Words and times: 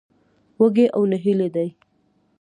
وږي 0.59 0.85
او 0.95 1.01
نهيلي 1.11 1.47
دي. 1.55 1.67